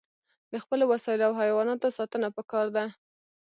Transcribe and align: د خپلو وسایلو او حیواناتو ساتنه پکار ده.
د 0.51 0.53
خپلو 0.63 0.83
وسایلو 0.93 1.25
او 1.27 1.33
حیواناتو 1.41 1.95
ساتنه 1.97 2.27
پکار 2.37 2.65
ده. 2.75 2.83